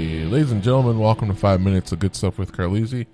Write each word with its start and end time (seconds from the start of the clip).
Ladies 0.00 0.50
and 0.50 0.62
gentlemen, 0.62 0.98
welcome 0.98 1.28
to 1.28 1.34
Five 1.34 1.60
Minutes 1.60 1.92
of 1.92 1.98
Good 1.98 2.16
Stuff 2.16 2.38
with 2.38 2.52
Carlisi. 2.52 3.06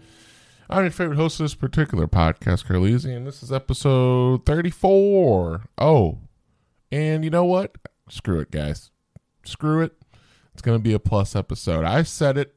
I'm 0.70 0.84
your 0.84 0.92
favorite 0.92 1.16
host 1.16 1.41
of 1.41 1.45
this 1.45 1.56
particular 1.56 2.06
podcast, 2.06 2.65
Carlisi, 2.66 3.16
and 3.16 3.27
this 3.27 3.42
is 3.42 3.51
episode 3.51 4.47
34. 4.47 5.62
Oh, 5.78 6.19
and 6.92 7.25
you 7.25 7.30
know 7.30 7.45
what? 7.45 7.75
Screw 8.09 8.38
it, 8.38 8.52
guys. 8.52 8.92
Screw 9.45 9.83
it. 9.83 9.95
It's 10.52 10.62
going 10.62 10.78
to 10.78 10.83
be 10.83 10.92
a 10.92 11.01
plus 11.01 11.34
episode. 11.34 11.84
I 11.84 12.05
said 12.05 12.38
it. 12.38 12.55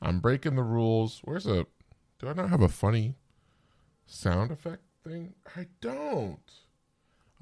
I'm 0.00 0.20
breaking 0.20 0.54
the 0.54 0.62
rules. 0.62 1.20
Where's 1.24 1.46
a. 1.48 1.66
Do 2.20 2.28
I 2.28 2.34
not 2.34 2.50
have 2.50 2.62
a 2.62 2.68
funny 2.68 3.16
sound 4.06 4.52
effect 4.52 4.82
thing? 5.02 5.34
I 5.56 5.66
don't. 5.80 6.38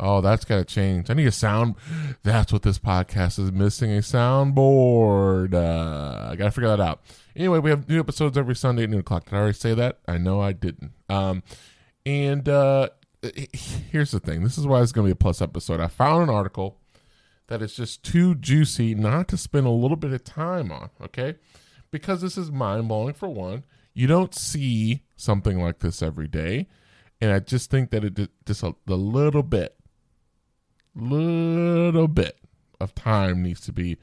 Oh, 0.02 0.22
that's 0.22 0.46
got 0.46 0.56
to 0.56 0.64
change. 0.64 1.10
I 1.10 1.14
need 1.14 1.26
a 1.26 1.32
sound. 1.32 1.74
That's 2.22 2.54
what 2.54 2.62
this 2.62 2.78
podcast 2.78 3.38
is 3.38 3.52
missing 3.52 3.92
a 3.92 3.98
soundboard. 3.98 5.52
Uh, 5.52 5.99
I 6.40 6.44
got 6.44 6.46
to 6.46 6.50
figure 6.52 6.74
that 6.74 6.80
out. 6.80 7.02
Anyway, 7.36 7.58
we 7.58 7.68
have 7.68 7.86
new 7.86 8.00
episodes 8.00 8.38
every 8.38 8.56
Sunday 8.56 8.84
at 8.84 8.90
noon 8.90 9.00
o'clock. 9.00 9.26
Did 9.26 9.34
I 9.34 9.38
already 9.38 9.58
say 9.58 9.74
that? 9.74 9.98
I 10.08 10.16
know 10.16 10.40
I 10.40 10.52
didn't. 10.52 10.92
Um, 11.10 11.42
and 12.06 12.48
uh, 12.48 12.88
here's 13.52 14.10
the 14.10 14.20
thing 14.20 14.42
this 14.42 14.56
is 14.56 14.66
why 14.66 14.80
it's 14.80 14.92
to 14.92 15.02
be 15.02 15.10
a 15.10 15.16
plus 15.16 15.42
episode. 15.42 15.80
I 15.80 15.88
found 15.88 16.22
an 16.22 16.30
article 16.30 16.78
that 17.48 17.60
is 17.60 17.74
just 17.74 18.02
too 18.02 18.34
juicy 18.36 18.94
not 18.94 19.28
to 19.28 19.36
spend 19.36 19.66
a 19.66 19.70
little 19.70 19.98
bit 19.98 20.12
of 20.12 20.24
time 20.24 20.72
on, 20.72 20.88
okay? 21.02 21.34
Because 21.90 22.22
this 22.22 22.38
is 22.38 22.50
mind 22.50 22.88
blowing 22.88 23.12
for 23.12 23.28
one. 23.28 23.64
You 23.92 24.06
don't 24.06 24.34
see 24.34 25.02
something 25.16 25.60
like 25.60 25.80
this 25.80 26.02
every 26.02 26.28
day. 26.28 26.68
And 27.20 27.32
I 27.32 27.40
just 27.40 27.70
think 27.70 27.90
that 27.90 28.02
it 28.02 28.30
just 28.46 28.62
a, 28.62 28.74
a 28.88 28.94
little 28.94 29.42
bit 29.42 29.76
little 30.94 32.08
bit 32.08 32.38
of 32.80 32.94
time 32.94 33.42
needs 33.42 33.60
to 33.60 33.72
be 33.72 33.96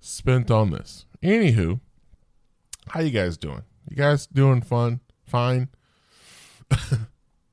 spent 0.00 0.50
on 0.50 0.70
this. 0.70 1.06
Anywho, 1.22 1.80
how 2.88 3.00
you 3.00 3.10
guys 3.10 3.36
doing? 3.36 3.62
You 3.88 3.96
guys 3.96 4.26
doing 4.26 4.60
fun? 4.62 5.00
Fine. 5.24 5.68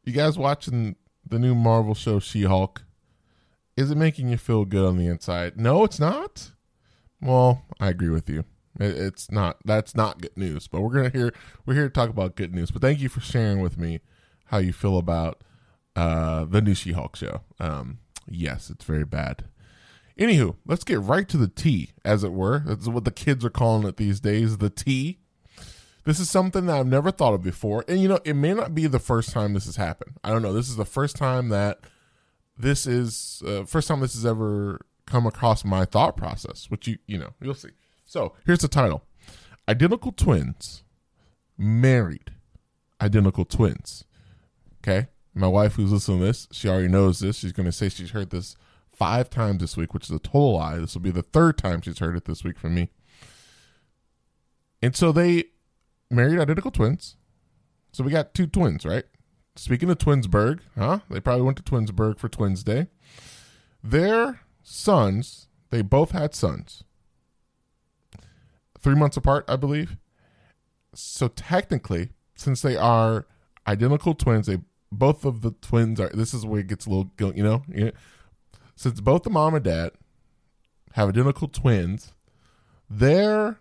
you 0.03 0.13
guys 0.13 0.37
watching 0.37 0.95
the 1.27 1.39
new 1.39 1.55
Marvel 1.55 1.95
show 1.95 2.19
She-Hulk? 2.19 2.83
Is 3.77 3.91
it 3.91 3.97
making 3.97 4.29
you 4.29 4.37
feel 4.37 4.65
good 4.65 4.85
on 4.85 4.97
the 4.97 5.07
inside? 5.07 5.59
No, 5.59 5.83
it's 5.83 5.99
not. 5.99 6.51
Well, 7.21 7.63
I 7.79 7.89
agree 7.89 8.09
with 8.09 8.29
you. 8.29 8.45
It's 8.79 9.31
not. 9.31 9.57
That's 9.65 9.95
not 9.95 10.21
good 10.21 10.37
news. 10.37 10.67
But 10.67 10.81
we're 10.81 10.93
gonna 10.93 11.09
hear. 11.09 11.33
We're 11.65 11.73
here 11.75 11.87
to 11.87 11.93
talk 11.93 12.09
about 12.09 12.35
good 12.35 12.53
news. 12.53 12.71
But 12.71 12.81
thank 12.81 12.99
you 12.99 13.09
for 13.09 13.21
sharing 13.21 13.61
with 13.61 13.77
me 13.77 14.01
how 14.45 14.57
you 14.57 14.73
feel 14.73 14.97
about 14.97 15.41
uh, 15.95 16.45
the 16.45 16.61
new 16.61 16.73
She-Hulk 16.73 17.15
show. 17.15 17.41
Um, 17.59 17.99
Yes, 18.27 18.69
it's 18.69 18.85
very 18.85 19.05
bad. 19.05 19.45
Anywho, 20.17 20.55
let's 20.65 20.83
get 20.83 20.99
right 20.99 21.27
to 21.27 21.37
the 21.37 21.47
tea, 21.47 21.91
as 22.05 22.23
it 22.23 22.31
were. 22.31 22.59
That's 22.65 22.87
what 22.87 23.03
the 23.03 23.11
kids 23.11 23.43
are 23.43 23.49
calling 23.49 23.85
it 23.87 23.97
these 23.97 24.19
days, 24.19 24.57
the 24.57 24.69
tea. 24.69 25.19
This 26.05 26.19
is 26.19 26.29
something 26.29 26.67
that 26.67 26.77
I've 26.79 26.87
never 26.87 27.11
thought 27.11 27.33
of 27.33 27.43
before. 27.43 27.83
And, 27.87 27.99
you 27.99 28.07
know, 28.07 28.19
it 28.23 28.35
may 28.35 28.53
not 28.53 28.73
be 28.73 28.87
the 28.87 28.99
first 28.99 29.31
time 29.31 29.53
this 29.53 29.65
has 29.65 29.75
happened. 29.75 30.17
I 30.23 30.29
don't 30.29 30.41
know. 30.41 30.53
This 30.53 30.69
is 30.69 30.77
the 30.77 30.85
first 30.85 31.15
time 31.15 31.49
that 31.49 31.79
this 32.57 32.85
is, 32.85 33.43
uh, 33.45 33.65
first 33.65 33.87
time 33.87 33.99
this 33.99 34.13
has 34.13 34.25
ever 34.25 34.79
come 35.05 35.25
across 35.25 35.65
my 35.65 35.83
thought 35.83 36.15
process, 36.15 36.69
which 36.69 36.87
you, 36.87 36.97
you 37.07 37.17
know, 37.17 37.33
you'll 37.41 37.53
see. 37.53 37.71
So 38.05 38.33
here's 38.45 38.59
the 38.59 38.67
title 38.67 39.03
Identical 39.67 40.11
Twins 40.11 40.83
Married 41.57 42.31
Identical 43.01 43.43
Twins. 43.43 44.05
Okay. 44.83 45.07
My 45.33 45.47
wife, 45.47 45.73
who's 45.73 45.91
listening 45.91 46.19
to 46.19 46.25
this, 46.25 46.47
she 46.51 46.69
already 46.69 46.87
knows 46.87 47.19
this. 47.19 47.37
She's 47.37 47.51
going 47.51 47.65
to 47.65 47.71
say 47.71 47.89
she's 47.89 48.11
heard 48.11 48.29
this 48.29 48.55
five 48.95 49.29
times 49.29 49.61
this 49.61 49.77
week, 49.77 49.93
which 49.93 50.05
is 50.05 50.15
a 50.15 50.19
total 50.19 50.55
lie. 50.55 50.77
This 50.77 50.93
will 50.93 51.01
be 51.01 51.11
the 51.11 51.21
third 51.21 51.57
time 51.57 51.81
she's 51.81 51.99
heard 51.99 52.15
it 52.15 52.25
this 52.25 52.43
week 52.43 52.57
from 52.59 52.75
me. 52.75 52.89
And 54.81 54.95
so 54.95 55.11
they 55.11 55.45
married 56.09 56.39
identical 56.39 56.71
twins. 56.71 57.17
So 57.91 58.03
we 58.03 58.11
got 58.11 58.33
two 58.33 58.47
twins, 58.47 58.85
right? 58.85 59.05
Speaking 59.55 59.89
of 59.89 59.97
Twinsburg, 59.97 60.59
huh? 60.77 60.99
They 61.09 61.21
probably 61.21 61.45
went 61.45 61.57
to 61.57 61.63
Twinsburg 61.63 62.19
for 62.19 62.27
Twins 62.27 62.63
Day. 62.63 62.87
Their 63.81 64.41
sons, 64.61 65.47
they 65.69 65.81
both 65.81 66.11
had 66.11 66.35
sons. 66.35 66.83
Three 68.79 68.95
months 68.95 69.17
apart, 69.17 69.45
I 69.47 69.55
believe. 69.55 69.97
So 70.93 71.29
technically, 71.29 72.09
since 72.35 72.61
they 72.61 72.75
are 72.75 73.27
identical 73.67 74.13
twins, 74.13 74.47
they 74.47 74.59
both 74.91 75.25
of 75.25 75.41
the 75.41 75.51
twins 75.51 75.99
are. 75.99 76.09
This 76.09 76.33
is 76.33 76.45
where 76.45 76.59
it 76.59 76.67
gets 76.67 76.85
a 76.85 76.89
little, 76.89 77.11
you 77.33 77.43
know, 77.43 77.63
since 78.75 78.99
both 78.99 79.23
the 79.23 79.29
mom 79.29 79.55
and 79.55 79.63
dad 79.63 79.91
have 80.93 81.09
identical 81.09 81.47
twins, 81.47 82.13
their 82.89 83.59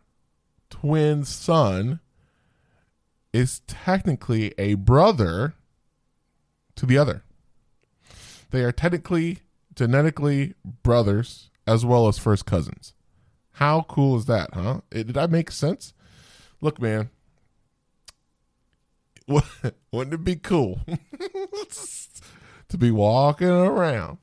twin 0.71 1.25
son 1.25 2.01
is 3.33 3.61
technically 3.67 4.55
a 4.59 4.75
brother 4.75 5.55
to 6.77 6.87
the 6.87 6.99
other. 6.99 7.25
They 8.51 8.63
are 8.63 8.73
technically, 8.73 9.39
genetically 9.75 10.55
brothers 10.83 11.51
as 11.67 11.85
well 11.85 12.07
as 12.09 12.19
first 12.19 12.47
cousins. 12.47 12.95
How 13.53 13.83
cool 13.83 14.17
is 14.17 14.27
that, 14.27 14.55
huh? 14.55 14.81
It, 14.91 15.09
did 15.09 15.15
that 15.15 15.31
make 15.31 15.51
sense? 15.51 15.95
Look, 16.61 16.81
man, 16.81 17.11
wouldn't 19.27 20.15
it 20.15 20.25
be 20.25 20.37
cool 20.37 20.81
to 22.69 22.79
be 22.79 22.91
walking 22.91 23.49
around? 23.49 24.19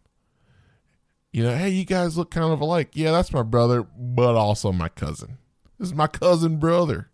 You 1.32 1.44
know, 1.44 1.56
hey, 1.56 1.70
you 1.70 1.86
guys 1.86 2.18
look 2.18 2.32
kind 2.32 2.52
of 2.52 2.60
alike. 2.60 2.90
Yeah, 2.94 3.12
that's 3.12 3.32
my 3.32 3.44
brother, 3.44 3.84
but 3.84 4.36
also 4.36 4.72
my 4.72 4.90
cousin. 4.90 5.38
This 5.80 5.90
is 5.90 5.96
my 5.96 6.08
cousin 6.08 6.58
brother. 6.58 7.10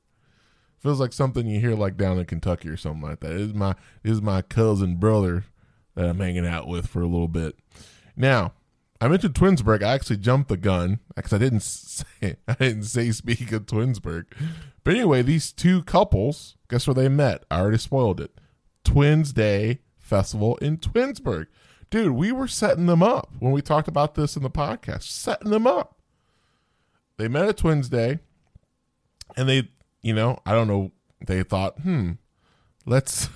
Feels 0.79 0.99
like 0.99 1.13
something 1.13 1.47
you 1.47 1.59
hear 1.59 1.75
like 1.75 1.97
down 1.97 2.19
in 2.19 2.25
Kentucky 2.25 2.69
or 2.69 2.77
something 2.77 3.01
like 3.01 3.19
that. 3.21 3.55
My 3.55 3.75
is 4.03 4.21
my 4.21 4.41
cousin 4.41 4.95
brother 4.95 5.45
that 5.95 6.07
I'm 6.07 6.19
hanging 6.19 6.45
out 6.45 6.67
with 6.67 6.87
for 6.87 7.01
a 7.01 7.07
little 7.07 7.27
bit. 7.27 7.55
Now, 8.15 8.53
I 8.99 9.07
mentioned 9.07 9.35
Twinsburg. 9.35 9.83
I 9.83 9.93
actually 9.93 10.17
jumped 10.17 10.49
the 10.49 10.57
gun 10.57 10.99
because 11.15 11.33
I 11.33 11.37
didn't 11.37 11.59
say 11.63 12.37
I 12.47 12.53
didn't 12.55 12.83
say 12.83 13.11
speak 13.11 13.51
of 13.51 13.65
Twinsburg. 13.65 14.25
But 14.83 14.95
anyway, 14.95 15.21
these 15.21 15.51
two 15.51 15.83
couples, 15.83 16.55
guess 16.69 16.87
where 16.87 16.93
they 16.93 17.09
met? 17.09 17.43
I 17.51 17.59
already 17.59 17.77
spoiled 17.77 18.21
it. 18.21 18.39
Twins 18.83 19.33
Day 19.33 19.81
Festival 19.97 20.57
in 20.57 20.77
Twinsburg. 20.77 21.47
Dude, 21.89 22.11
we 22.11 22.31
were 22.31 22.47
setting 22.47 22.85
them 22.85 23.01
up 23.01 23.31
when 23.39 23.51
we 23.51 23.61
talked 23.61 23.87
about 23.87 24.15
this 24.15 24.35
in 24.35 24.43
the 24.43 24.49
podcast. 24.49 25.03
Setting 25.03 25.51
them 25.51 25.65
up. 25.65 25.97
They 27.17 27.27
met 27.27 27.45
at 27.45 27.57
Twins 27.57 27.89
Day, 27.89 28.19
and 29.35 29.47
they, 29.47 29.69
you 30.01 30.13
know, 30.13 30.39
I 30.45 30.51
don't 30.53 30.67
know. 30.67 30.91
They 31.25 31.41
thought, 31.43 31.79
hmm, 31.79 32.11
let's 32.85 33.29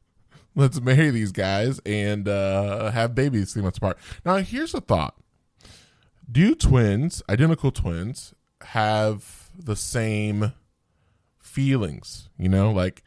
let's 0.54 0.80
marry 0.80 1.10
these 1.10 1.32
guys 1.32 1.80
and 1.84 2.28
uh, 2.28 2.90
have 2.90 3.14
babies 3.14 3.52
three 3.52 3.62
months 3.62 3.78
apart. 3.78 3.98
Now, 4.24 4.36
here's 4.36 4.74
a 4.74 4.80
thought: 4.80 5.16
Do 6.30 6.54
twins, 6.54 7.22
identical 7.28 7.72
twins, 7.72 8.34
have 8.62 9.50
the 9.58 9.76
same 9.76 10.52
feelings? 11.38 12.28
You 12.38 12.50
know, 12.50 12.70
like, 12.70 13.02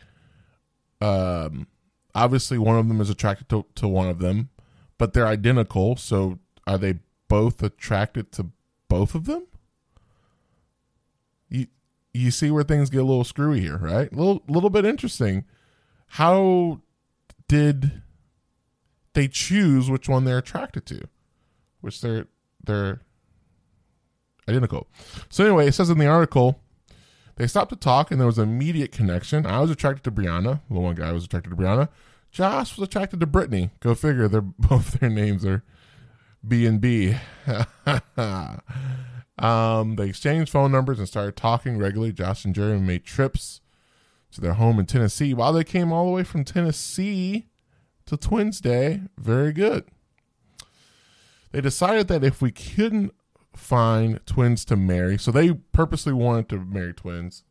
um, 0.99 1.67
obviously 2.15 2.57
one 2.57 2.77
of 2.77 2.87
them 2.87 2.99
is 2.99 3.09
attracted 3.09 3.47
to, 3.49 3.65
to 3.75 3.87
one 3.87 4.09
of 4.09 4.19
them, 4.19 4.49
but 4.97 5.13
they're 5.13 5.27
identical. 5.27 5.95
So, 5.95 6.39
are 6.65 6.77
they 6.77 6.99
both 7.27 7.61
attracted 7.63 8.31
to 8.33 8.47
both 8.87 9.15
of 9.15 9.25
them? 9.25 9.47
You 11.49 11.67
you 12.13 12.31
see 12.31 12.51
where 12.51 12.63
things 12.63 12.89
get 12.89 13.01
a 13.01 13.05
little 13.05 13.23
screwy 13.23 13.61
here, 13.61 13.77
right? 13.77 14.11
A 14.11 14.15
little 14.15 14.43
little 14.47 14.69
bit 14.69 14.85
interesting. 14.85 15.45
How 16.11 16.81
did 17.47 18.01
they 19.13 19.27
choose 19.27 19.89
which 19.89 20.07
one 20.07 20.25
they're 20.25 20.37
attracted 20.37 20.85
to, 20.85 21.01
which 21.81 22.01
they're 22.01 22.27
they're 22.63 23.01
identical. 24.47 24.87
So 25.29 25.43
anyway, 25.43 25.67
it 25.67 25.73
says 25.73 25.89
in 25.89 25.97
the 25.97 26.07
article 26.07 26.61
they 27.35 27.47
stopped 27.47 27.69
to 27.69 27.75
talk 27.75 28.11
and 28.11 28.19
there 28.19 28.27
was 28.27 28.37
an 28.37 28.49
immediate 28.49 28.91
connection. 28.91 29.45
I 29.45 29.59
was 29.59 29.71
attracted 29.71 30.03
to 30.03 30.11
Brianna. 30.11 30.61
The 30.69 30.79
one 30.79 30.95
guy 30.95 31.11
was 31.11 31.25
attracted 31.25 31.49
to 31.49 31.55
Brianna. 31.55 31.89
Josh 32.37 32.77
was 32.77 32.87
attracted 32.87 33.19
to 33.19 33.25
Brittany. 33.25 33.71
Go 33.79 33.95
figure. 33.95 34.27
They're 34.27 34.41
both 34.59 34.99
their 34.99 35.09
names 35.09 35.43
are 35.43 35.63
B 36.47 36.67
and 36.67 36.79
B. 36.79 37.15
Um, 39.39 39.97
they 39.97 40.09
exchanged 40.09 40.51
phone 40.51 40.71
numbers 40.71 40.97
and 40.97 41.07
started 41.07 41.35
talking 41.35 41.77
regularly. 41.77 42.11
Josh 42.11 42.43
and 42.43 42.55
Jeremy 42.55 42.81
made 42.81 43.03
trips 43.03 43.61
to 44.31 44.41
their 44.41 44.53
home 44.53 44.79
in 44.79 44.87
Tennessee. 44.87 45.31
While 45.35 45.53
they 45.53 45.63
came 45.63 45.93
all 45.93 46.05
the 46.05 46.11
way 46.11 46.23
from 46.23 46.43
Tennessee 46.43 47.45
to 48.07 48.17
Twins 48.17 48.59
Day, 48.59 49.01
very 49.15 49.53
good. 49.53 49.85
They 51.51 51.61
decided 51.61 52.07
that 52.07 52.23
if 52.23 52.41
we 52.41 52.51
couldn't 52.51 53.13
find 53.55 54.19
twins 54.25 54.65
to 54.65 54.75
marry, 54.75 55.19
so 55.19 55.29
they 55.29 55.53
purposely 55.53 56.13
wanted 56.13 56.49
to 56.49 56.57
marry 56.57 56.95
twins, 56.95 57.43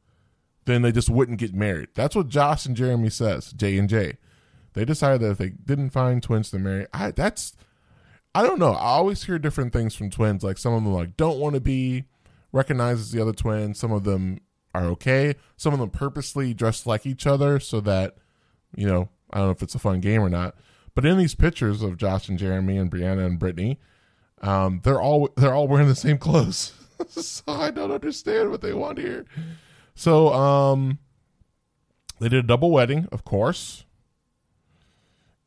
then 0.65 0.83
they 0.83 0.91
just 0.91 1.09
wouldn't 1.09 1.39
get 1.39 1.55
married. 1.55 1.91
That's 1.95 2.17
what 2.17 2.29
Josh 2.29 2.67
and 2.67 2.77
Jeremy 2.77 3.11
says, 3.11 3.53
J 3.53 3.79
and 3.79 3.89
J. 3.89 4.19
They 4.77 4.85
decided 4.85 5.23
that 5.23 5.31
if 5.31 5.39
they 5.39 5.49
didn't 5.49 5.89
find 5.89 6.23
twins 6.23 6.51
to 6.51 6.59
marry, 6.59 6.87
I 6.93 7.11
that's 7.11 7.57
I 8.35 8.43
don't 8.43 8.59
know. 8.59 8.73
I 8.73 8.89
always 8.89 9.25
hear 9.25 9.39
different 9.39 9.73
things 9.73 9.95
from 9.95 10.11
twins. 10.11 10.45
Like 10.45 10.59
some 10.59 10.75
of 10.75 10.85
them 10.85 10.93
like 10.93 11.17
don't 11.17 11.39
want 11.39 11.55
to 11.55 11.63
be 11.63 12.05
recognized 12.53 13.01
as 13.01 13.11
the 13.11 13.23
other 13.23 13.33
twin. 13.33 13.73
Some 13.73 13.91
of 13.91 14.05
them 14.05 14.39
are 14.75 14.85
okay. 14.89 15.35
Some 15.57 15.73
of 15.73 15.81
them 15.81 15.89
purposely 15.89 16.53
dress 16.53 16.85
like 16.85 17.07
each 17.07 17.27
other 17.27 17.59
so 17.59 17.81
that, 17.81 18.17
you 18.77 18.87
know, 18.87 19.09
I 19.33 19.39
don't 19.39 19.47
know 19.47 19.53
if 19.53 19.63
it's 19.63 19.75
a 19.75 19.79
fun 19.79 20.01
game 20.01 20.21
or 20.21 20.29
not. 20.29 20.55
But 20.95 21.07
in 21.07 21.17
these 21.17 21.35
pictures 21.35 21.81
of 21.81 21.97
Josh 21.97 22.29
and 22.29 22.39
Jeremy 22.39 22.77
and 22.77 22.91
Brianna 22.91 23.25
and 23.25 23.39
Brittany, 23.39 23.81
um, 24.43 24.83
they're 24.85 25.01
all 25.01 25.31
they're 25.39 25.55
all 25.55 25.69
wearing 25.69 25.89
the 25.89 25.95
same 25.95 26.19
clothes. 26.19 26.75
so 27.09 27.45
I 27.49 27.71
don't 27.71 27.93
understand 27.93 28.51
what 28.51 28.61
they 28.61 28.75
want 28.75 28.99
here. 28.99 29.25
So 29.95 30.35
um, 30.35 30.99
they 32.21 32.29
did 32.29 32.45
a 32.45 32.47
double 32.47 32.71
wedding, 32.71 33.09
of 33.11 33.25
course, 33.25 33.86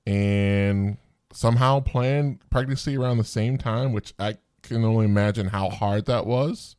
and 0.10 0.98
somehow 1.32 1.80
planned 1.80 2.40
pregnancy 2.50 2.98
around 2.98 3.20
the 3.20 3.24
same 3.24 3.60
time, 3.60 3.94
which 3.94 4.16
I 4.18 4.38
can 4.64 4.84
only 4.84 5.06
imagine 5.06 5.50
how 5.50 5.70
hard 5.70 6.08
that 6.08 6.26
was. 6.26 6.76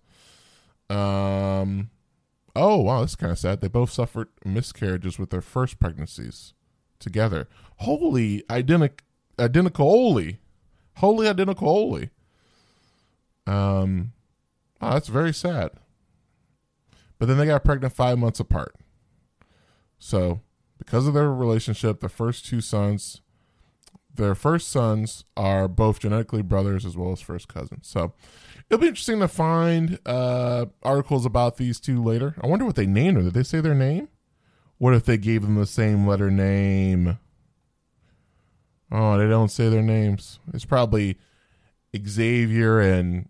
Um, 0.89 1.91
oh 2.57 2.79
wow, 2.79 3.01
that's 3.01 3.15
kind 3.15 3.31
of 3.31 3.39
sad. 3.39 3.61
They 3.61 3.69
both 3.69 3.91
suffered 3.91 4.31
miscarriages 4.45 5.17
with 5.17 5.31
their 5.31 5.41
first 5.41 5.79
pregnancies 5.79 6.55
together. 6.99 7.49
Holy 7.77 8.43
identical, 8.51 9.07
identical, 9.39 9.89
holy, 9.89 10.41
holy 10.97 11.29
identical, 11.29 11.69
holy. 11.69 12.11
Um, 13.47 14.11
oh, 14.81 14.91
that's 14.95 15.09
very 15.09 15.33
sad. 15.33 15.71
But 17.21 17.27
then 17.27 17.39
they 17.39 17.47
got 17.47 17.65
pregnant 17.65 17.95
five 17.95 18.19
months 18.19 18.41
apart. 18.41 18.75
So, 20.01 20.41
because 20.81 21.07
of 21.07 21.15
their 21.15 21.33
relationship, 21.33 22.01
the 22.01 22.09
first 22.09 22.45
two 22.47 22.61
sons, 22.61 23.21
their 24.13 24.35
first 24.35 24.69
sons 24.69 25.25
are 25.37 25.69
both 25.69 26.01
genetically 26.01 26.43
brothers 26.43 26.85
as 26.85 26.97
well 26.97 27.13
as 27.13 27.21
first 27.21 27.47
cousins. 27.47 27.87
So, 27.87 28.13
it'll 28.69 28.81
be 28.81 28.89
interesting 28.89 29.21
to 29.21 29.29
find 29.29 30.01
uh, 30.05 30.67
articles 30.83 31.25
about 31.25 31.59
these 31.59 31.79
two 31.79 32.03
later. 32.03 32.35
I 32.43 32.49
wonder 32.49 32.65
what 32.65 32.75
they 32.75 32.87
named 32.87 33.19
them. 33.19 33.25
Did 33.25 33.35
they 33.35 33.45
say 33.45 33.61
their 33.61 33.75
name? 33.75 34.09
What 34.79 34.95
if 34.95 35.05
they 35.05 35.19
gave 35.19 35.43
them 35.43 35.55
the 35.57 35.67
same 35.67 36.07
letter 36.07 36.31
name? 36.31 37.19
Oh, 38.91 39.19
they 39.19 39.29
don't 39.29 39.51
say 39.51 39.69
their 39.69 39.83
names. 39.83 40.41
It's 40.53 40.65
probably 40.65 41.19
Xavier 41.97 42.81
and 42.81 43.29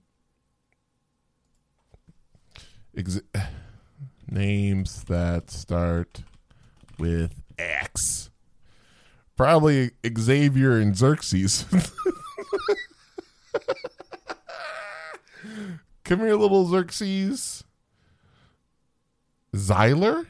Ex- 2.97 3.21
names 4.31 5.05
that 5.05 5.51
start 5.51 6.23
with 7.01 7.43
X. 7.59 8.31
Probably 9.37 9.93
Xavier 10.19 10.79
and 10.79 10.97
Xerxes. 10.97 11.65
Come 16.05 16.21
here, 16.21 16.35
little 16.35 16.67
Xerxes. 16.67 17.65
Xyler? 19.55 20.27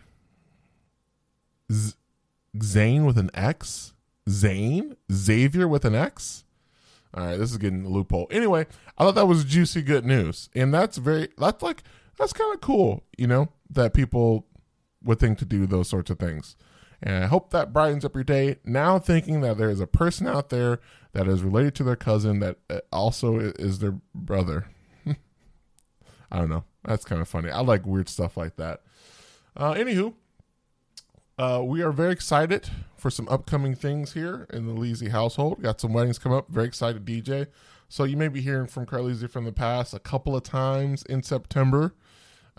Z- 1.73 1.95
Zane 2.63 3.05
with 3.05 3.19
an 3.19 3.31
X? 3.35 3.93
Zane? 4.29 4.97
Xavier 5.13 5.67
with 5.67 5.85
an 5.85 5.95
X? 5.95 6.45
All 7.13 7.25
right, 7.25 7.37
this 7.37 7.51
is 7.51 7.59
getting 7.59 7.85
a 7.85 7.89
loophole. 7.89 8.29
Anyway, 8.31 8.67
I 8.97 9.05
thought 9.05 9.17
that 9.17 9.27
was 9.27 9.45
juicy 9.45 9.83
good 9.83 10.05
news. 10.07 10.49
And 10.55 10.73
that's 10.73 10.97
very, 10.99 11.29
that's 11.37 11.63
like, 11.63 11.83
that's 12.19 12.33
kind 12.33 12.55
of 12.55 12.61
cool, 12.61 13.03
you 13.19 13.27
know, 13.27 13.49
that 13.71 13.95
people 13.95 14.47
would 15.03 15.19
think 15.19 15.39
to 15.39 15.45
do 15.45 15.67
those 15.67 15.89
sorts 15.89 16.11
of 16.11 16.19
things. 16.19 16.57
And 17.03 17.25
I 17.25 17.27
hope 17.29 17.51
that 17.51 17.73
brightens 17.73 18.05
up 18.05 18.15
your 18.15 18.25
day. 18.25 18.57
Now 18.65 18.99
thinking 18.99 19.41
that 19.41 19.57
there 19.57 19.71
is 19.71 19.81
a 19.81 19.87
person 19.87 20.27
out 20.27 20.51
there 20.51 20.81
that 21.13 21.27
is 21.27 21.43
related 21.43 21.75
to 21.77 21.85
their 21.85 21.97
cousin 21.97 22.41
that 22.41 22.59
uh, 22.69 22.81
also 22.93 23.39
is 23.39 23.79
their 23.79 23.97
brother. 24.15 24.69
I 25.07 26.39
don't 26.39 26.51
know. 26.51 26.65
That's 26.85 27.05
kind 27.05 27.21
of 27.21 27.29
funny. 27.29 27.51
I 27.51 27.61
like 27.61 27.87
weird 27.87 28.09
stuff 28.09 28.37
like 28.37 28.57
that. 28.57 28.83
Uh, 29.57 29.75
anywho, 29.75 30.15
uh, 31.39 31.63
we 31.65 31.83
are 31.83 31.93
very 31.93 32.13
excited 32.13 32.69
for 32.97 33.11
some 33.11 33.29
upcoming 33.29 33.75
things 33.75 34.13
here 34.13 34.47
in 34.53 34.67
the 34.67 34.75
Leasy 34.75 35.11
household. 35.11 35.63
Got 35.63 35.81
some 35.81 35.93
weddings 35.93 36.19
coming 36.19 36.39
up. 36.39 36.51
Very 36.51 36.67
excited, 36.67 37.05
DJ. 37.05 37.47
So 37.89 38.05
you 38.05 38.17
may 38.17 38.29
be 38.29 38.41
hearing 38.41 38.67
from 38.67 38.87
Carleasy 38.87 39.29
from 39.29 39.45
the 39.45 39.53
past 39.53 39.95
a 39.95 39.99
couple 39.99 40.37
of 40.37 40.43
times 40.43 41.03
in 41.05 41.23
September. 41.23 41.95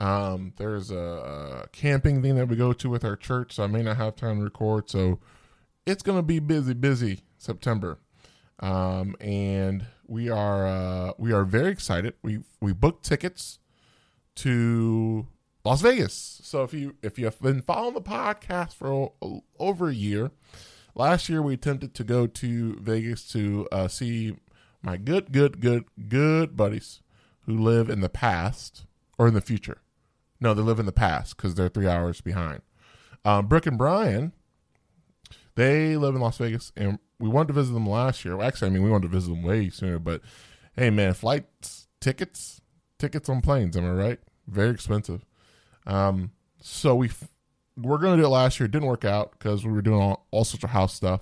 Um, 0.02 0.54
there's 0.58 0.90
a, 0.90 1.64
a, 1.64 1.68
camping 1.68 2.24
thing 2.24 2.36
that 2.36 2.48
we 2.48 2.56
go 2.56 2.74
to 2.74 2.90
with 2.90 3.06
our 3.06 3.16
church, 3.16 3.54
so 3.54 3.64
I 3.64 3.68
may 3.68 3.84
not 3.84 3.98
have 3.98 4.16
time 4.16 4.40
to 4.40 4.44
record. 4.44 4.90
So 4.90 5.20
it's 5.86 6.02
gonna 6.02 6.24
be 6.24 6.40
busy, 6.40 6.74
busy 6.74 7.20
September, 7.38 8.00
um, 8.62 9.16
and 9.22 9.86
we 10.08 10.28
are 10.28 10.66
uh, 10.66 11.12
we 11.20 11.32
are 11.32 11.44
very 11.44 11.72
excited. 11.72 12.16
We 12.24 12.40
we 12.60 12.74
booked 12.74 13.06
tickets 13.06 13.60
to 14.38 15.28
Las 15.64 15.82
Vegas. 15.82 16.42
So 16.44 16.64
if 16.64 16.74
you 16.74 16.96
if 17.04 17.20
you 17.20 17.26
have 17.26 17.40
been 17.40 17.62
following 17.62 17.94
the 17.94 18.02
podcast 18.02 18.74
for 18.74 19.12
o- 19.22 19.44
over 19.60 19.90
a 19.90 19.94
year, 19.94 20.32
last 20.96 21.30
year 21.30 21.44
we 21.44 21.54
attempted 21.54 21.94
to 21.94 22.04
go 22.04 22.26
to 22.26 22.76
Vegas 22.80 23.32
to 23.34 23.68
uh, 23.72 23.88
see 23.88 24.36
my 24.82 24.98
good 24.98 25.32
good 25.32 25.62
good 25.62 25.86
good 26.10 26.58
buddies 26.58 27.02
who 27.42 27.56
live 27.56 27.88
in 27.88 28.02
the 28.02 28.10
past 28.10 28.86
or 29.20 29.28
in 29.28 29.36
the 29.36 29.42
future. 29.42 29.78
No, 30.42 30.56
they 30.56 30.64
live 30.64 30.80
in 30.80 30.88
the 30.88 30.92
past 30.92 31.38
because 31.38 31.54
they're 31.54 31.70
three 31.70 31.88
hours 31.88 32.20
behind. 32.20 32.64
Um, 33.24 33.46
Brooke 33.48 33.68
and 33.68 33.78
Brian, 33.78 34.34
they 35.56 35.96
live 35.96 36.16
in 36.16 36.22
Las 36.22 36.40
Vegas, 36.40 36.72
and 36.76 36.98
we 37.20 37.30
wanted 37.30 37.50
to 37.50 37.54
visit 37.54 37.74
them 37.74 37.88
last 37.88 38.26
year. 38.26 38.36
Well, 38.36 38.48
actually, 38.48 38.70
I 38.70 38.72
mean, 38.72 38.84
we 38.84 38.90
wanted 38.90 39.12
to 39.12 39.14
visit 39.14 39.30
them 39.30 39.44
way 39.44 39.70
sooner. 39.70 40.00
But 40.00 40.22
hey, 40.76 40.90
man, 40.90 41.14
flights, 41.14 41.88
tickets, 42.00 42.60
tickets 42.98 43.30
on 43.30 43.42
planes. 43.42 43.78
Am 43.78 43.86
I 43.86 43.92
right? 43.92 44.20
Very 44.48 44.72
expensive. 44.72 45.24
Um, 45.86 46.32
so 46.60 46.96
we 46.96 47.12
we're 47.78 48.00
going 48.00 48.18
to 48.18 48.22
do 48.22 48.26
it 48.26 48.30
last 48.30 48.60
year. 48.60 48.66
It 48.66 48.72
didn't 48.72 48.88
work 48.88 49.06
out 49.06 49.32
because 49.32 49.64
we 49.64 49.72
were 49.72 49.82
doing 49.82 50.02
all, 50.02 50.28
all 50.32 50.44
sorts 50.44 50.64
of 50.64 50.72
house 50.72 50.94
stuff. 50.94 51.22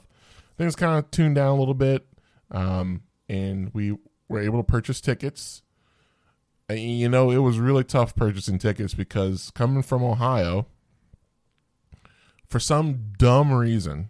Things 0.58 0.76
kind 0.76 0.98
of 0.98 1.12
tuned 1.12 1.36
down 1.36 1.56
a 1.56 1.60
little 1.60 1.74
bit, 1.74 2.08
um, 2.52 3.04
and 3.28 3.72
we 3.74 3.98
were 4.28 4.40
able 4.40 4.60
to 4.60 4.64
purchase 4.64 5.02
tickets 5.02 5.64
you 6.70 7.10
know, 7.10 7.32
it 7.32 7.38
was 7.38 7.60
really 7.60 7.84
tough 7.84 8.16
purchasing 8.16 8.60
tickets 8.60 8.94
because 8.94 9.52
coming 9.56 9.82
from 9.82 10.04
Ohio, 10.04 10.68
for 12.48 12.60
some 12.60 13.14
dumb 13.18 13.52
reason, 13.52 14.10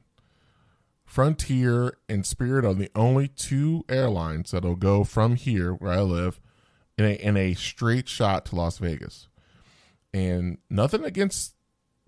Frontier 1.05 1.97
and 2.07 2.25
Spirit 2.25 2.65
are 2.65 2.73
the 2.73 2.91
only 2.95 3.27
two 3.27 3.83
airlines 3.89 4.51
that'll 4.51 4.75
go 4.75 5.03
from 5.03 5.35
here, 5.35 5.73
where 5.73 5.91
I 5.91 6.01
live, 6.01 6.39
in 6.97 7.05
a, 7.05 7.13
in 7.13 7.37
a 7.37 7.53
straight 7.53 8.07
shot 8.07 8.45
to 8.47 8.55
Las 8.55 8.77
Vegas. 8.77 9.27
And 10.13 10.57
nothing 10.69 11.03
against 11.03 11.55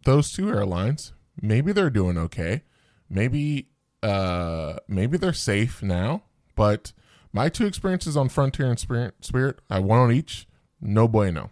those 0.05 0.31
two 0.31 0.49
airlines. 0.49 1.13
Maybe 1.41 1.71
they're 1.71 1.89
doing 1.89 2.17
okay. 2.17 2.63
Maybe 3.09 3.67
uh 4.03 4.77
maybe 4.87 5.17
they're 5.17 5.33
safe 5.33 5.83
now, 5.83 6.23
but 6.55 6.91
my 7.33 7.49
two 7.49 7.65
experiences 7.65 8.17
on 8.17 8.29
Frontier 8.29 8.67
and 8.67 8.79
Spirit, 8.79 9.15
Spirit, 9.21 9.59
I 9.69 9.79
one 9.79 9.99
on 9.99 10.11
each. 10.11 10.47
No 10.79 11.07
bueno. 11.07 11.51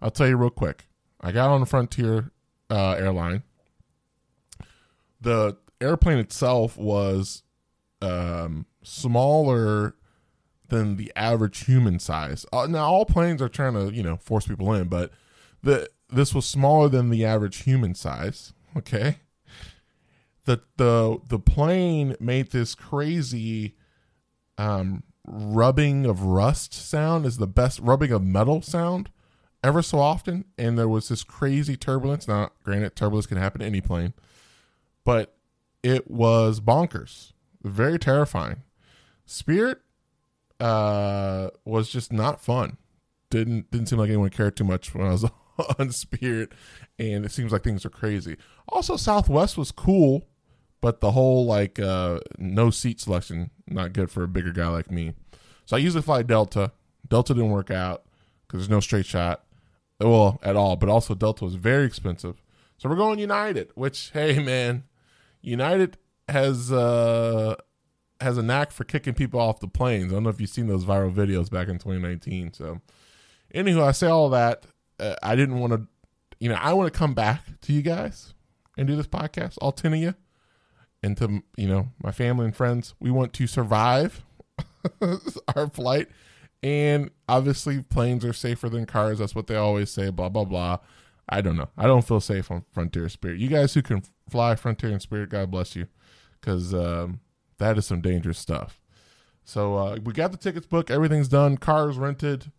I'll 0.00 0.10
tell 0.10 0.28
you 0.28 0.36
real 0.36 0.50
quick. 0.50 0.86
I 1.20 1.32
got 1.32 1.50
on 1.50 1.64
Frontier 1.64 2.30
uh, 2.70 2.92
airline. 2.92 3.42
The 5.20 5.56
airplane 5.80 6.18
itself 6.18 6.76
was 6.76 7.42
um, 8.02 8.66
smaller 8.82 9.96
than 10.68 10.96
the 10.96 11.12
average 11.16 11.64
human 11.64 11.98
size. 11.98 12.44
Uh, 12.52 12.66
now, 12.66 12.86
all 12.86 13.04
planes 13.04 13.40
are 13.40 13.48
trying 13.48 13.74
to 13.74 13.94
you 13.94 14.02
know 14.02 14.16
force 14.16 14.46
people 14.46 14.72
in, 14.74 14.88
but 14.88 15.12
the 15.62 15.88
this 16.08 16.34
was 16.34 16.46
smaller 16.46 16.88
than 16.88 17.10
the 17.10 17.24
average 17.24 17.62
human 17.62 17.94
size. 17.94 18.52
Okay. 18.76 19.18
The 20.44 20.60
the 20.76 21.18
the 21.28 21.38
plane 21.38 22.14
made 22.20 22.52
this 22.52 22.74
crazy 22.74 23.74
um 24.58 25.02
rubbing 25.26 26.06
of 26.06 26.22
rust 26.22 26.72
sound 26.72 27.26
is 27.26 27.38
the 27.38 27.46
best 27.46 27.80
rubbing 27.80 28.12
of 28.12 28.22
metal 28.22 28.62
sound 28.62 29.10
ever 29.62 29.82
so 29.82 29.98
often. 29.98 30.44
And 30.56 30.78
there 30.78 30.88
was 30.88 31.08
this 31.08 31.24
crazy 31.24 31.76
turbulence. 31.76 32.28
Now, 32.28 32.50
granted, 32.62 32.94
turbulence 32.96 33.26
can 33.26 33.38
happen 33.38 33.60
to 33.60 33.66
any 33.66 33.80
plane, 33.80 34.14
but 35.04 35.36
it 35.82 36.10
was 36.10 36.60
bonkers, 36.60 37.32
very 37.62 37.98
terrifying. 37.98 38.62
Spirit 39.24 39.78
uh, 40.60 41.50
was 41.64 41.90
just 41.90 42.12
not 42.12 42.40
fun. 42.40 42.76
Didn't 43.28 43.70
didn't 43.70 43.88
seem 43.88 43.98
like 43.98 44.08
anyone 44.08 44.30
cared 44.30 44.56
too 44.56 44.64
much 44.64 44.94
when 44.94 45.06
I 45.06 45.10
was 45.10 45.24
on 45.78 45.90
Spirit, 45.90 46.52
and 46.98 47.24
it 47.24 47.32
seems 47.32 47.50
like 47.52 47.64
things 47.64 47.84
are 47.84 47.90
crazy. 47.90 48.36
Also, 48.68 48.96
Southwest 48.96 49.58
was 49.58 49.72
cool 49.72 50.28
but 50.80 51.00
the 51.00 51.12
whole 51.12 51.46
like 51.46 51.78
uh, 51.78 52.20
no 52.38 52.70
seat 52.70 53.00
selection 53.00 53.50
not 53.66 53.92
good 53.92 54.10
for 54.10 54.22
a 54.22 54.28
bigger 54.28 54.52
guy 54.52 54.68
like 54.68 54.90
me. 54.90 55.14
So 55.64 55.76
I 55.76 55.80
usually 55.80 56.02
fly 56.02 56.22
Delta. 56.22 56.72
Delta 57.08 57.34
didn't 57.34 57.50
work 57.50 57.70
out 57.70 58.04
because 58.46 58.60
there's 58.60 58.70
no 58.70 58.80
straight 58.80 59.06
shot, 59.06 59.44
well 60.00 60.38
at 60.42 60.56
all. 60.56 60.76
But 60.76 60.88
also 60.88 61.14
Delta 61.14 61.44
was 61.44 61.54
very 61.54 61.84
expensive. 61.84 62.42
So 62.78 62.88
we're 62.88 62.96
going 62.96 63.18
United, 63.18 63.70
which 63.74 64.10
hey 64.14 64.38
man, 64.38 64.84
United 65.42 65.98
has 66.28 66.72
uh 66.72 67.56
has 68.20 68.38
a 68.38 68.42
knack 68.42 68.70
for 68.72 68.84
kicking 68.84 69.14
people 69.14 69.40
off 69.40 69.60
the 69.60 69.68
planes. 69.68 70.12
I 70.12 70.16
don't 70.16 70.22
know 70.22 70.30
if 70.30 70.40
you've 70.40 70.50
seen 70.50 70.68
those 70.68 70.84
viral 70.84 71.14
videos 71.14 71.50
back 71.50 71.68
in 71.68 71.74
2019. 71.74 72.54
So, 72.54 72.80
anywho, 73.54 73.82
I 73.82 73.92
say 73.92 74.06
all 74.06 74.30
that. 74.30 74.64
Uh, 74.98 75.14
I 75.22 75.36
didn't 75.36 75.60
want 75.60 75.74
to 75.74 75.86
you 76.38 76.48
know, 76.48 76.56
I 76.56 76.72
want 76.72 76.92
to 76.92 76.96
come 76.96 77.14
back 77.14 77.42
to 77.62 77.72
you 77.72 77.82
guys 77.82 78.34
and 78.76 78.86
do 78.86 78.96
this 78.96 79.06
podcast, 79.06 79.56
all 79.60 79.72
10 79.72 79.94
of 79.94 79.98
you, 79.98 80.14
and 81.02 81.16
to, 81.18 81.42
you 81.56 81.68
know, 81.68 81.88
my 82.02 82.12
family 82.12 82.46
and 82.46 82.56
friends. 82.56 82.94
We 83.00 83.10
want 83.10 83.32
to 83.34 83.46
survive 83.46 84.24
our 85.56 85.68
flight. 85.68 86.08
And 86.62 87.10
obviously, 87.28 87.82
planes 87.82 88.24
are 88.24 88.32
safer 88.32 88.68
than 88.68 88.86
cars. 88.86 89.18
That's 89.18 89.34
what 89.34 89.46
they 89.46 89.56
always 89.56 89.90
say, 89.90 90.10
blah, 90.10 90.28
blah, 90.28 90.44
blah. 90.44 90.78
I 91.28 91.40
don't 91.40 91.56
know. 91.56 91.68
I 91.76 91.86
don't 91.86 92.06
feel 92.06 92.20
safe 92.20 92.50
on 92.50 92.64
Frontier 92.72 93.08
Spirit. 93.08 93.40
You 93.40 93.48
guys 93.48 93.74
who 93.74 93.82
can 93.82 94.02
fly 94.28 94.54
Frontier 94.54 94.90
and 94.90 95.02
Spirit, 95.02 95.30
God 95.30 95.50
bless 95.50 95.76
you, 95.76 95.86
because 96.40 96.72
um, 96.72 97.20
that 97.58 97.76
is 97.78 97.86
some 97.86 98.00
dangerous 98.00 98.38
stuff. 98.38 98.80
So 99.44 99.76
uh, 99.76 99.98
we 100.02 100.12
got 100.12 100.32
the 100.32 100.38
tickets 100.38 100.66
booked. 100.66 100.90
Everything's 100.90 101.28
done. 101.28 101.56
Cars 101.56 101.98
rented. 101.98 102.50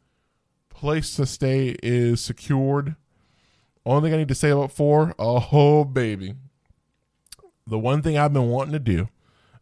Place 0.69 1.15
to 1.15 1.25
stay 1.25 1.75
is 1.81 2.21
secured. 2.21 2.95
Only 3.85 4.09
thing 4.09 4.15
I 4.15 4.17
need 4.19 4.27
to 4.27 4.35
say 4.35 4.49
about 4.49 4.71
four, 4.71 5.15
oh 5.17 5.85
baby. 5.85 6.35
The 7.67 7.77
one 7.77 8.01
thing 8.01 8.17
I've 8.17 8.33
been 8.33 8.49
wanting 8.49 8.73
to 8.73 8.79
do 8.79 9.09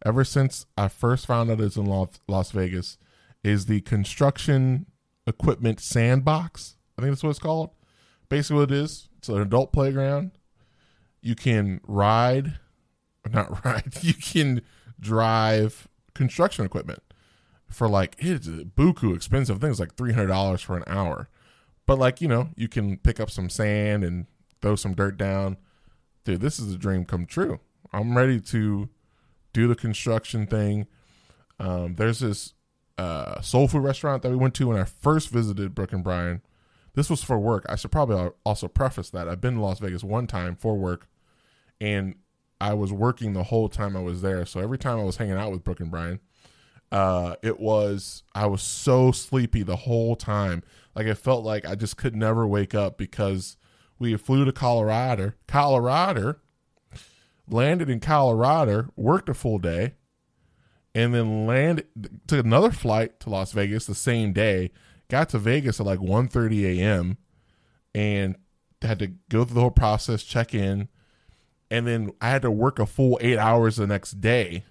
ever 0.05 0.23
since 0.23 0.65
I 0.77 0.87
first 0.87 1.25
found 1.25 1.49
out 1.49 1.59
it's 1.59 1.75
in 1.75 1.85
Las 1.85 2.51
Vegas 2.51 2.97
is 3.43 3.65
the 3.65 3.81
construction 3.81 4.85
equipment 5.25 5.79
sandbox. 5.79 6.75
I 6.97 7.01
think 7.01 7.11
that's 7.11 7.23
what 7.23 7.31
it's 7.31 7.39
called. 7.39 7.71
Basically, 8.29 8.57
what 8.61 8.71
it 8.71 8.77
is, 8.77 9.09
it's 9.17 9.29
an 9.29 9.41
adult 9.41 9.73
playground. 9.73 10.31
You 11.21 11.35
can 11.35 11.81
ride, 11.87 12.59
not 13.31 13.65
ride, 13.65 14.03
you 14.03 14.13
can 14.13 14.61
drive 14.99 15.87
construction 16.13 16.65
equipment 16.65 17.01
for 17.69 17.87
like, 17.87 18.15
it's 18.19 18.47
buku 18.47 19.15
expensive. 19.15 19.59
things 19.59 19.79
like 19.79 19.95
$300 19.95 20.61
for 20.61 20.77
an 20.77 20.83
hour. 20.87 21.29
But 21.85 21.99
like, 21.99 22.21
you 22.21 22.27
know, 22.27 22.49
you 22.55 22.67
can 22.67 22.97
pick 22.97 23.19
up 23.19 23.29
some 23.29 23.49
sand 23.49 24.03
and 24.03 24.27
throw 24.61 24.75
some 24.75 24.93
dirt 24.93 25.17
down. 25.17 25.57
Dude, 26.23 26.41
this 26.41 26.59
is 26.59 26.73
a 26.73 26.77
dream 26.77 27.05
come 27.05 27.25
true. 27.25 27.59
I'm 27.95 28.17
ready 28.17 28.41
to 28.41 28.89
do 29.53 29.67
the 29.67 29.75
construction 29.75 30.47
thing. 30.47 30.87
Um, 31.59 31.95
there's 31.95 32.19
this 32.19 32.53
uh, 32.97 33.39
soul 33.41 33.69
food 33.69 33.83
restaurant 33.83 34.21
that 34.23 34.29
we 34.29 34.35
went 34.35 34.53
to 34.55 34.67
when 34.67 34.77
I 34.77 34.83
first 34.83 35.29
visited 35.29 35.73
Brooke 35.73 35.93
and 35.93 36.03
Brian. 36.03 36.41
This 36.93 37.09
was 37.09 37.23
for 37.23 37.39
work. 37.39 37.65
I 37.69 37.75
should 37.75 37.91
probably 37.91 38.31
also 38.45 38.67
preface 38.67 39.09
that 39.11 39.29
I've 39.29 39.39
been 39.39 39.55
to 39.55 39.61
Las 39.61 39.79
Vegas 39.79 40.03
one 40.03 40.27
time 40.27 40.55
for 40.55 40.77
work, 40.77 41.07
and 41.79 42.15
I 42.59 42.73
was 42.73 42.91
working 42.91 43.33
the 43.33 43.43
whole 43.43 43.69
time 43.69 43.95
I 43.95 44.01
was 44.01 44.21
there. 44.21 44.45
So 44.45 44.59
every 44.59 44.77
time 44.77 44.99
I 44.99 45.03
was 45.03 45.17
hanging 45.17 45.35
out 45.35 45.51
with 45.51 45.63
Brooke 45.63 45.79
and 45.79 45.91
Brian, 45.91 46.19
uh, 46.91 47.35
it 47.41 47.59
was 47.59 48.23
I 48.33 48.45
was 48.47 48.61
so 48.61 49.11
sleepy 49.11 49.63
the 49.63 49.75
whole 49.77 50.15
time. 50.17 50.63
Like 50.95 51.07
it 51.07 51.15
felt 51.15 51.45
like 51.45 51.65
I 51.65 51.75
just 51.75 51.95
could 51.95 52.15
never 52.15 52.45
wake 52.45 52.75
up 52.75 52.97
because 52.97 53.57
we 53.99 54.15
flew 54.17 54.43
to 54.45 54.51
Colorado, 54.51 55.33
Colorado, 55.47 56.35
landed 57.47 57.89
in 57.89 57.99
Colorado, 57.99 58.91
worked 58.95 59.29
a 59.29 59.33
full 59.33 59.59
day, 59.59 59.93
and 60.93 61.13
then 61.13 61.45
landed 61.45 61.87
took 62.27 62.43
another 62.45 62.71
flight 62.71 63.19
to 63.21 63.29
Las 63.29 63.51
Vegas 63.51 63.85
the 63.85 63.95
same 63.95 64.33
day. 64.33 64.71
Got 65.09 65.29
to 65.29 65.39
Vegas 65.39 65.79
at 65.79 65.85
like 65.85 65.99
1.30 65.99 66.79
a.m. 66.79 67.17
and 67.93 68.35
had 68.81 68.99
to 68.99 69.07
go 69.29 69.43
through 69.43 69.55
the 69.55 69.61
whole 69.61 69.71
process, 69.71 70.23
check 70.23 70.53
in, 70.53 70.87
and 71.69 71.85
then 71.85 72.11
I 72.21 72.29
had 72.29 72.41
to 72.43 72.51
work 72.51 72.79
a 72.79 72.85
full 72.85 73.17
eight 73.21 73.37
hours 73.37 73.75
the 73.75 73.87
next 73.87 74.21
day 74.21 74.65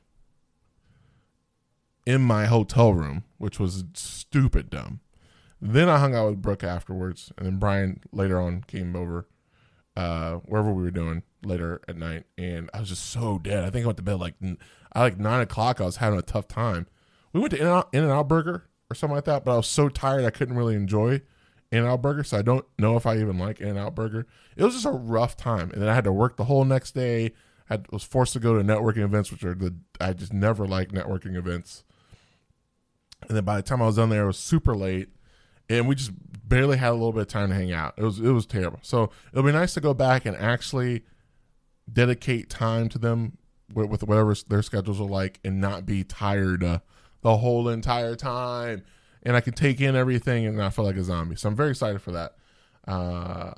in 2.06 2.20
my 2.22 2.46
hotel 2.46 2.92
room, 2.92 3.24
which 3.38 3.58
was 3.58 3.84
stupid 3.94 4.70
dumb. 4.70 5.00
Then 5.60 5.88
I 5.88 5.98
hung 5.98 6.14
out 6.14 6.30
with 6.30 6.42
Brooke 6.42 6.64
afterwards, 6.64 7.32
and 7.38 7.46
then 7.46 7.58
Brian 7.58 8.00
later 8.12 8.40
on 8.40 8.62
came 8.66 8.94
over, 8.94 9.26
uh, 9.96 10.34
wherever 10.46 10.72
we 10.72 10.82
were 10.82 10.90
doing 10.90 11.22
later 11.44 11.80
at 11.88 11.96
night, 11.96 12.24
and 12.36 12.70
I 12.74 12.80
was 12.80 12.88
just 12.88 13.10
so 13.10 13.38
dead. 13.38 13.64
I 13.64 13.70
think 13.70 13.84
I 13.84 13.86
went 13.86 13.98
to 13.98 14.02
bed 14.02 14.18
like 14.18 14.34
I 14.92 15.00
like 15.00 15.18
nine 15.18 15.40
o'clock. 15.40 15.80
I 15.80 15.84
was 15.84 15.96
having 15.96 16.18
a 16.18 16.22
tough 16.22 16.48
time. 16.48 16.86
We 17.32 17.40
went 17.40 17.52
to 17.52 17.60
In 17.60 17.66
and 17.66 17.84
In-N-Out 17.92 18.28
Burger 18.28 18.64
or 18.90 18.94
something 18.94 19.14
like 19.16 19.24
that, 19.24 19.44
but 19.44 19.52
I 19.52 19.56
was 19.56 19.66
so 19.66 19.88
tired 19.88 20.24
I 20.24 20.30
couldn't 20.30 20.56
really 20.56 20.76
enjoy 20.76 21.22
In-N-Out 21.72 22.02
Burger, 22.02 22.24
so 22.24 22.38
I 22.38 22.42
don't 22.42 22.64
know 22.78 22.96
if 22.96 23.06
I 23.06 23.16
even 23.18 23.38
like 23.38 23.60
In-N-Out 23.60 23.94
Burger. 23.94 24.26
It 24.56 24.62
was 24.62 24.74
just 24.74 24.86
a 24.86 24.90
rough 24.90 25.36
time, 25.36 25.70
and 25.72 25.82
then 25.82 25.88
I 25.88 25.94
had 25.94 26.04
to 26.04 26.12
work 26.12 26.36
the 26.36 26.44
whole 26.44 26.64
next 26.64 26.92
day. 26.92 27.32
I 27.70 27.80
was 27.90 28.04
forced 28.04 28.34
to 28.34 28.40
go 28.40 28.56
to 28.56 28.64
networking 28.64 29.04
events, 29.04 29.30
which 29.30 29.44
are 29.44 29.54
the 29.54 29.74
I 30.00 30.12
just 30.12 30.32
never 30.32 30.66
like 30.66 30.90
networking 30.90 31.34
events. 31.34 31.84
And 33.28 33.36
then 33.36 33.44
by 33.44 33.56
the 33.56 33.62
time 33.62 33.80
I 33.80 33.86
was 33.86 33.96
done 33.96 34.10
there, 34.10 34.24
it 34.24 34.26
was 34.26 34.38
super 34.38 34.76
late, 34.76 35.08
and 35.68 35.88
we 35.88 35.94
just 35.94 36.12
barely 36.46 36.76
had 36.76 36.90
a 36.90 36.92
little 36.92 37.12
bit 37.12 37.22
of 37.22 37.28
time 37.28 37.48
to 37.48 37.54
hang 37.54 37.72
out. 37.72 37.94
It 37.96 38.02
was 38.02 38.20
it 38.20 38.30
was 38.30 38.46
terrible. 38.46 38.78
So 38.82 39.10
it'll 39.32 39.44
be 39.44 39.52
nice 39.52 39.74
to 39.74 39.80
go 39.80 39.94
back 39.94 40.26
and 40.26 40.36
actually 40.36 41.02
dedicate 41.90 42.50
time 42.50 42.88
to 42.90 42.98
them 42.98 43.38
with, 43.72 43.88
with 43.88 44.02
whatever 44.04 44.34
their 44.48 44.62
schedules 44.62 45.00
are 45.00 45.08
like, 45.08 45.40
and 45.44 45.60
not 45.60 45.86
be 45.86 46.04
tired 46.04 46.62
uh, 46.62 46.78
the 47.22 47.38
whole 47.38 47.68
entire 47.68 48.14
time. 48.14 48.84
And 49.22 49.36
I 49.36 49.40
can 49.40 49.54
take 49.54 49.80
in 49.80 49.96
everything 49.96 50.46
and 50.46 50.56
not 50.56 50.74
feel 50.74 50.84
like 50.84 50.96
a 50.96 51.04
zombie. 51.04 51.36
So 51.36 51.48
I'm 51.48 51.56
very 51.56 51.70
excited 51.70 52.02
for 52.02 52.12
that. 52.12 52.36
Uh, 52.86 53.52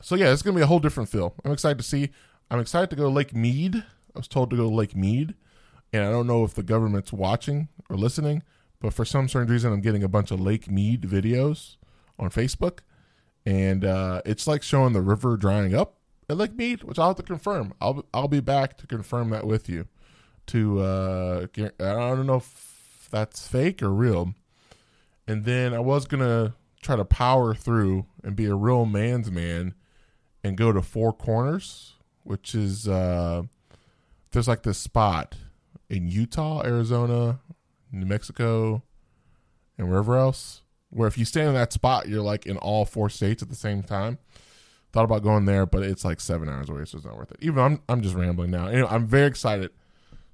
so 0.00 0.14
yeah, 0.14 0.32
it's 0.32 0.42
gonna 0.42 0.56
be 0.56 0.62
a 0.62 0.66
whole 0.66 0.80
different 0.80 1.10
feel. 1.10 1.34
I'm 1.44 1.52
excited 1.52 1.78
to 1.78 1.84
see. 1.84 2.10
I'm 2.50 2.58
excited 2.58 2.90
to 2.90 2.96
go 2.96 3.04
to 3.04 3.10
Lake 3.10 3.34
Mead. 3.34 3.76
I 3.76 4.18
was 4.18 4.28
told 4.28 4.50
to 4.50 4.56
go 4.56 4.68
to 4.68 4.74
Lake 4.74 4.96
Mead, 4.96 5.34
and 5.92 6.02
I 6.02 6.10
don't 6.10 6.26
know 6.26 6.42
if 6.42 6.54
the 6.54 6.62
government's 6.62 7.12
watching 7.12 7.68
or 7.88 7.96
listening, 7.96 8.42
but 8.80 8.92
for 8.92 9.04
some 9.04 9.28
certain 9.28 9.52
reason, 9.52 9.72
I'm 9.72 9.82
getting 9.82 10.02
a 10.02 10.08
bunch 10.08 10.30
of 10.30 10.40
Lake 10.40 10.68
Mead 10.68 11.02
videos 11.02 11.76
on 12.20 12.30
Facebook, 12.30 12.80
and 13.44 13.84
uh, 13.84 14.22
it's 14.24 14.46
like 14.46 14.62
showing 14.62 14.92
the 14.92 15.00
river 15.00 15.36
drying 15.36 15.74
up 15.74 15.96
at 16.28 16.36
Lake 16.36 16.54
Mead, 16.54 16.84
which 16.84 16.98
I'll 16.98 17.08
have 17.08 17.16
to 17.16 17.22
confirm. 17.24 17.74
I'll 17.80 18.04
I'll 18.14 18.28
be 18.28 18.40
back 18.40 18.76
to 18.78 18.86
confirm 18.86 19.30
that 19.30 19.46
with 19.46 19.68
you. 19.68 19.88
To 20.48 20.80
uh, 20.80 21.46
I 21.56 21.68
don't 21.80 22.26
know 22.26 22.36
if 22.36 23.08
that's 23.10 23.48
fake 23.48 23.82
or 23.82 23.90
real. 23.90 24.34
And 25.26 25.44
then 25.44 25.74
I 25.74 25.80
was 25.80 26.06
gonna 26.06 26.54
try 26.82 26.96
to 26.96 27.04
power 27.04 27.54
through 27.54 28.06
and 28.22 28.36
be 28.36 28.46
a 28.46 28.54
real 28.54 28.84
man's 28.86 29.30
man 29.30 29.74
and 30.42 30.56
go 30.56 30.72
to 30.72 30.82
Four 30.82 31.12
Corners, 31.12 31.94
which 32.22 32.54
is 32.54 32.88
uh, 32.88 33.42
there's 34.32 34.48
like 34.48 34.62
this 34.62 34.78
spot 34.78 35.36
in 35.88 36.08
Utah, 36.08 36.62
Arizona, 36.64 37.40
New 37.92 38.06
Mexico, 38.06 38.82
and 39.76 39.88
wherever 39.90 40.16
else, 40.16 40.62
where 40.90 41.08
if 41.08 41.16
you 41.16 41.24
stand 41.24 41.48
in 41.48 41.54
that 41.54 41.72
spot, 41.72 42.08
you're 42.08 42.22
like 42.22 42.46
in 42.46 42.56
all 42.58 42.84
four 42.84 43.08
states 43.08 43.42
at 43.42 43.48
the 43.48 43.54
same 43.54 43.82
time. 43.82 44.18
Thought 44.92 45.04
about 45.04 45.22
going 45.22 45.44
there, 45.44 45.66
but 45.66 45.84
it's 45.84 46.04
like 46.04 46.20
seven 46.20 46.48
hours 46.48 46.68
away, 46.68 46.84
so 46.84 46.98
it's 46.98 47.06
not 47.06 47.16
worth 47.16 47.30
it. 47.30 47.38
Even 47.40 47.58
I'm 47.62 47.82
I'm 47.88 48.02
just 48.02 48.16
rambling 48.16 48.50
now. 48.50 48.66
Anyway, 48.66 48.88
I'm 48.90 49.06
very 49.06 49.28
excited 49.28 49.70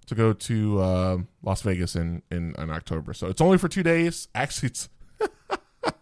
to 0.07 0.15
go 0.15 0.33
to 0.33 0.81
uh, 0.81 1.19
Las 1.43 1.61
Vegas 1.63 1.95
in, 1.95 2.23
in 2.31 2.55
in 2.57 2.71
October. 2.71 3.13
So 3.13 3.27
it's 3.27 3.43
only 3.43 3.59
for 3.59 3.69
two 3.69 3.83
days. 3.83 4.29
Actually, 4.35 4.69
it's 4.69 4.89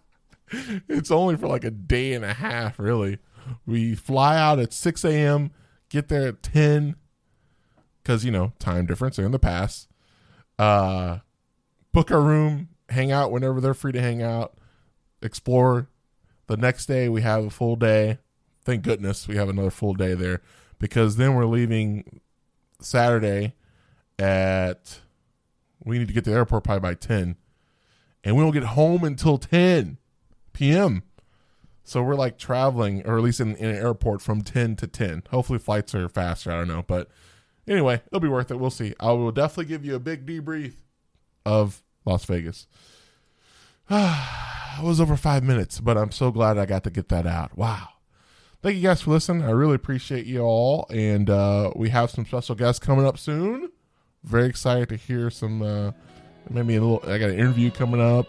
it's 0.88 1.10
only 1.10 1.36
for 1.36 1.48
like 1.48 1.64
a 1.64 1.70
day 1.72 2.12
and 2.12 2.24
a 2.24 2.34
half. 2.34 2.78
Really, 2.78 3.18
we 3.66 3.96
fly 3.96 4.38
out 4.38 4.60
at 4.60 4.72
six 4.72 5.04
a.m., 5.04 5.50
get 5.88 6.06
there 6.06 6.28
at 6.28 6.44
ten, 6.44 6.94
because 8.04 8.24
you 8.24 8.30
know 8.30 8.52
time 8.60 8.86
difference. 8.86 9.18
In 9.18 9.32
the 9.32 9.38
past. 9.40 9.88
Uh, 10.56 11.18
book 11.90 12.10
a 12.10 12.18
room, 12.20 12.68
hang 12.94 13.12
out 13.12 13.30
whenever 13.30 13.60
they're 13.60 13.74
free 13.74 13.92
to 13.92 14.00
hang 14.00 14.22
out, 14.22 14.54
explore. 15.22 15.88
The 16.46 16.56
next 16.56 16.86
day 16.86 17.08
we 17.08 17.22
have 17.22 17.44
a 17.44 17.50
full 17.50 17.76
day. 17.76 18.18
Thank 18.64 18.82
goodness 18.82 19.28
we 19.28 19.36
have 19.36 19.48
another 19.48 19.70
full 19.70 19.94
day 19.94 20.14
there 20.14 20.40
because 20.78 21.16
then 21.16 21.34
we're 21.34 21.46
leaving 21.46 22.20
Saturday 22.80 23.54
at 24.18 25.00
we 25.84 25.98
need 25.98 26.08
to 26.08 26.14
get 26.14 26.24
to 26.24 26.30
the 26.30 26.36
airport 26.36 26.64
probably 26.64 26.80
by 26.80 26.94
10 26.94 27.36
and 28.24 28.36
we 28.36 28.42
won't 28.42 28.54
get 28.54 28.64
home 28.64 29.04
until 29.04 29.38
10 29.38 29.98
p.m. 30.52 31.02
So 31.84 32.02
we're 32.02 32.14
like 32.14 32.38
traveling, 32.38 33.06
or 33.06 33.18
at 33.18 33.22
least 33.22 33.40
in, 33.40 33.54
in, 33.56 33.68
an 33.68 33.76
airport 33.76 34.22
from 34.22 34.40
10 34.40 34.76
to 34.76 34.86
10. 34.86 35.24
Hopefully 35.30 35.58
flights 35.58 35.94
are 35.94 36.08
faster. 36.08 36.50
I 36.50 36.56
don't 36.56 36.68
know. 36.68 36.82
But 36.86 37.10
anyway, 37.68 38.00
it'll 38.06 38.20
be 38.20 38.28
worth 38.28 38.50
it. 38.50 38.58
We'll 38.58 38.70
see. 38.70 38.94
I 38.98 39.12
will 39.12 39.32
definitely 39.32 39.66
give 39.66 39.84
you 39.84 39.94
a 39.94 40.00
big 40.00 40.24
debrief 40.24 40.76
of 41.44 41.83
Las 42.04 42.24
Vegas. 42.24 42.66
it 43.90 44.82
was 44.82 45.00
over 45.00 45.16
five 45.16 45.42
minutes, 45.42 45.80
but 45.80 45.96
I'm 45.96 46.10
so 46.10 46.30
glad 46.30 46.58
I 46.58 46.66
got 46.66 46.84
to 46.84 46.90
get 46.90 47.08
that 47.08 47.26
out. 47.26 47.56
Wow. 47.56 47.88
Thank 48.62 48.76
you 48.76 48.82
guys 48.82 49.02
for 49.02 49.10
listening. 49.10 49.44
I 49.44 49.50
really 49.50 49.74
appreciate 49.74 50.24
you 50.24 50.40
all. 50.40 50.86
And 50.88 51.28
uh, 51.28 51.72
we 51.76 51.90
have 51.90 52.10
some 52.10 52.24
special 52.24 52.54
guests 52.54 52.78
coming 52.78 53.04
up 53.04 53.18
soon. 53.18 53.70
Very 54.22 54.46
excited 54.46 54.88
to 54.88 54.96
hear 54.96 55.28
some, 55.28 55.60
uh, 55.60 55.92
maybe 56.48 56.76
a 56.76 56.80
little, 56.80 57.02
I 57.10 57.18
got 57.18 57.28
an 57.28 57.38
interview 57.38 57.70
coming 57.70 58.00
up, 58.00 58.26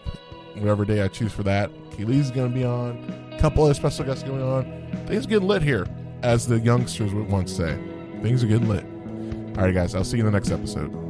whatever 0.56 0.84
day 0.84 1.00
I 1.00 1.08
choose 1.08 1.32
for 1.32 1.42
that. 1.44 1.70
Keely's 1.96 2.30
going 2.30 2.50
to 2.50 2.54
be 2.54 2.64
on. 2.64 3.30
A 3.32 3.38
couple 3.38 3.64
other 3.64 3.72
special 3.72 4.04
guests 4.04 4.24
going 4.24 4.42
on. 4.42 4.64
Things 5.06 5.24
are 5.24 5.28
getting 5.28 5.48
lit 5.48 5.62
here, 5.62 5.86
as 6.22 6.46
the 6.46 6.58
youngsters 6.58 7.14
would 7.14 7.30
once 7.30 7.50
say. 7.56 7.78
Things 8.20 8.44
are 8.44 8.46
getting 8.46 8.68
lit. 8.68 8.84
All 9.56 9.64
right, 9.64 9.72
guys, 9.72 9.94
I'll 9.94 10.04
see 10.04 10.18
you 10.18 10.26
in 10.26 10.30
the 10.30 10.38
next 10.38 10.50
episode. 10.50 11.05